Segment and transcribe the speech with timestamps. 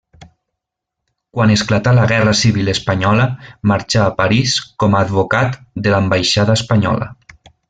[1.37, 3.27] Quan esclatà la guerra civil espanyola
[3.75, 7.13] marxà a París com a advocat de l'ambaixada espanyola.